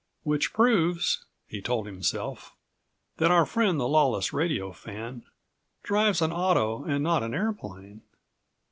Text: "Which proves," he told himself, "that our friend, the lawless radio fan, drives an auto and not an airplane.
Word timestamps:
"Which 0.23 0.51
proves," 0.51 1.25
he 1.47 1.61
told 1.61 1.85
himself, 1.85 2.55
"that 3.17 3.29
our 3.29 3.45
friend, 3.45 3.79
the 3.79 3.87
lawless 3.87 4.33
radio 4.33 4.71
fan, 4.71 5.25
drives 5.83 6.23
an 6.23 6.31
auto 6.31 6.83
and 6.83 7.03
not 7.03 7.21
an 7.21 7.35
airplane. 7.35 8.01